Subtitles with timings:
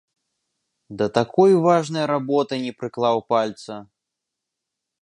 [0.97, 3.73] Да такой важнай работы не прыклаў пальца!